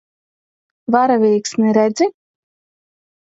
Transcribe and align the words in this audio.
Varavīksni 0.95 1.75
redzi? 1.79 2.09